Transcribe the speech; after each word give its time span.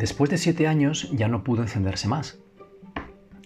Después 0.00 0.30
de 0.30 0.38
siete 0.38 0.66
años 0.66 1.10
ya 1.12 1.28
no 1.28 1.44
pudo 1.44 1.60
encenderse 1.60 2.08
más. 2.08 2.38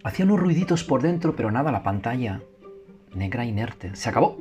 Hacía 0.04 0.24
unos 0.24 0.38
ruiditos 0.38 0.84
por 0.84 1.02
dentro, 1.02 1.34
pero 1.34 1.50
nada, 1.50 1.72
la 1.72 1.82
pantalla 1.82 2.42
negra 3.12 3.44
inerte. 3.44 3.96
Se 3.96 4.08
acabó. 4.08 4.38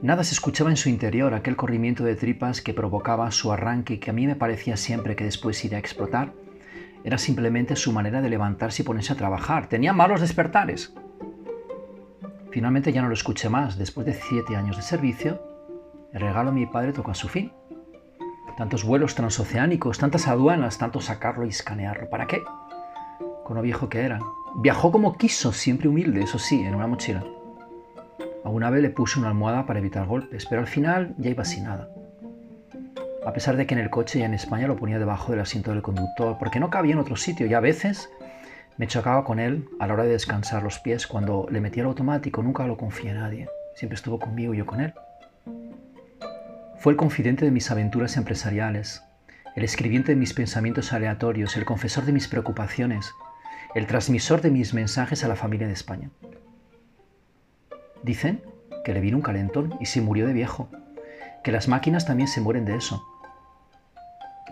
Nada 0.00 0.24
se 0.24 0.32
escuchaba 0.32 0.70
en 0.70 0.78
su 0.78 0.88
interior, 0.88 1.34
aquel 1.34 1.56
corrimiento 1.56 2.04
de 2.04 2.16
tripas 2.16 2.62
que 2.62 2.72
provocaba 2.72 3.30
su 3.32 3.52
arranque 3.52 4.00
que 4.00 4.08
a 4.08 4.14
mí 4.14 4.26
me 4.26 4.34
parecía 4.34 4.78
siempre 4.78 5.14
que 5.14 5.24
después 5.24 5.62
iría 5.62 5.76
a 5.76 5.80
explotar, 5.80 6.32
era 7.04 7.18
simplemente 7.18 7.76
su 7.76 7.92
manera 7.92 8.22
de 8.22 8.30
levantarse 8.30 8.80
y 8.80 8.86
ponerse 8.86 9.12
a 9.12 9.16
trabajar. 9.16 9.68
Tenía 9.68 9.92
malos 9.92 10.22
despertares. 10.22 10.94
Finalmente 12.50 12.94
ya 12.94 13.02
no 13.02 13.08
lo 13.08 13.14
escuché 13.14 13.50
más. 13.50 13.76
Después 13.76 14.06
de 14.06 14.14
siete 14.14 14.56
años 14.56 14.76
de 14.76 14.82
servicio, 14.82 15.42
el 16.14 16.22
regalo 16.22 16.48
de 16.48 16.56
mi 16.56 16.66
padre 16.66 16.94
tocó 16.94 17.10
a 17.10 17.14
su 17.14 17.28
fin. 17.28 17.52
Tantos 18.58 18.82
vuelos 18.82 19.14
transoceánicos, 19.14 19.98
tantas 19.98 20.26
aduanas, 20.26 20.78
tanto 20.78 21.00
sacarlo 21.00 21.46
y 21.46 21.50
escanearlo. 21.50 22.10
¿Para 22.10 22.26
qué? 22.26 22.42
Con 23.44 23.54
lo 23.54 23.62
viejo 23.62 23.88
que 23.88 24.00
era. 24.00 24.18
Viajó 24.56 24.90
como 24.90 25.16
quiso, 25.16 25.52
siempre 25.52 25.88
humilde, 25.88 26.22
eso 26.22 26.40
sí, 26.40 26.62
en 26.62 26.74
una 26.74 26.88
mochila. 26.88 27.22
Alguna 28.44 28.70
vez 28.70 28.82
le 28.82 28.90
puse 28.90 29.20
una 29.20 29.28
almohada 29.28 29.64
para 29.64 29.78
evitar 29.78 30.06
golpes, 30.06 30.44
pero 30.46 30.60
al 30.60 30.66
final 30.66 31.14
ya 31.18 31.30
iba 31.30 31.44
sin 31.44 31.64
nada. 31.64 31.88
A 33.24 33.32
pesar 33.32 33.56
de 33.56 33.64
que 33.64 33.74
en 33.74 33.80
el 33.80 33.90
coche 33.90 34.18
y 34.18 34.22
en 34.22 34.34
España 34.34 34.66
lo 34.66 34.74
ponía 34.74 34.98
debajo 34.98 35.30
del 35.30 35.40
asiento 35.40 35.70
del 35.70 35.82
conductor, 35.82 36.36
porque 36.36 36.58
no 36.58 36.68
cabía 36.68 36.94
en 36.94 36.98
otro 36.98 37.14
sitio 37.14 37.46
y 37.46 37.54
a 37.54 37.60
veces 37.60 38.10
me 38.76 38.88
chocaba 38.88 39.22
con 39.22 39.38
él 39.38 39.68
a 39.78 39.86
la 39.86 39.94
hora 39.94 40.02
de 40.02 40.10
descansar 40.10 40.64
los 40.64 40.80
pies 40.80 41.06
cuando 41.06 41.46
le 41.48 41.60
metía 41.60 41.84
el 41.84 41.90
automático, 41.90 42.42
nunca 42.42 42.66
lo 42.66 42.76
confié 42.76 43.12
a 43.12 43.14
nadie. 43.14 43.48
Siempre 43.76 43.94
estuvo 43.94 44.18
conmigo 44.18 44.52
y 44.52 44.58
yo 44.58 44.66
con 44.66 44.80
él. 44.80 44.92
Fue 46.80 46.92
el 46.92 46.96
confidente 46.96 47.44
de 47.44 47.50
mis 47.50 47.72
aventuras 47.72 48.16
empresariales, 48.16 49.02
el 49.56 49.64
escribiente 49.64 50.12
de 50.12 50.16
mis 50.16 50.32
pensamientos 50.32 50.92
aleatorios, 50.92 51.56
el 51.56 51.64
confesor 51.64 52.04
de 52.04 52.12
mis 52.12 52.28
preocupaciones, 52.28 53.12
el 53.74 53.88
transmisor 53.88 54.42
de 54.42 54.52
mis 54.52 54.74
mensajes 54.74 55.24
a 55.24 55.28
la 55.28 55.34
familia 55.34 55.66
de 55.66 55.72
España. 55.72 56.10
Dicen 58.04 58.42
que 58.84 58.94
le 58.94 59.00
vino 59.00 59.16
un 59.16 59.24
calentón 59.24 59.74
y 59.80 59.86
se 59.86 60.00
murió 60.00 60.24
de 60.24 60.32
viejo, 60.32 60.68
que 61.42 61.50
las 61.50 61.66
máquinas 61.66 62.06
también 62.06 62.28
se 62.28 62.40
mueren 62.40 62.64
de 62.64 62.76
eso. 62.76 63.04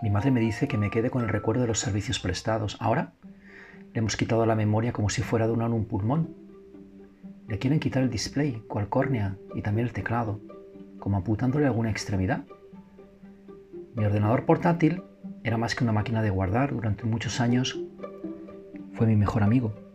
Mi 0.03 0.11
madre 0.11 0.33
me 0.33 0.41
dice 0.41 0.67
que 0.67 0.79
me 0.79 0.91
quede 0.91 1.11
con 1.11 1.23
el 1.23 1.29
recuerdo 1.29 1.63
de 1.63 1.69
los 1.69 1.79
servicios 1.79 2.19
prestados. 2.19 2.77
Ahora 2.81 3.13
le 3.95 4.01
hemos 4.01 4.17
quitado 4.17 4.45
la 4.47 4.57
memoria 4.57 4.93
como 4.93 5.11
si 5.11 5.23
fuera 5.23 5.47
de 5.47 5.53
un 5.53 5.85
pulmón. 5.85 6.35
Le 7.47 7.61
quieren 7.61 7.79
quitar 7.79 8.03
el 8.03 8.11
display, 8.11 8.65
cual 8.67 8.89
córnea 8.89 9.37
y 9.55 9.63
también 9.63 9.87
el 9.87 9.93
teclado, 9.93 10.41
como 10.99 11.17
amputándole 11.19 11.67
alguna 11.67 11.91
extremidad. 11.91 12.45
Mi 13.95 14.05
ordenador 14.05 14.45
portátil 14.45 15.03
era 15.43 15.57
más 15.57 15.75
que 15.75 15.85
una 15.85 15.93
máquina 15.93 16.23
de 16.23 16.31
guardar. 16.31 16.75
Durante 16.75 17.05
muchos 17.05 17.41
años 17.41 17.79
fue 18.93 19.07
mi 19.07 19.17
mejor 19.17 19.43
amigo. 19.43 19.86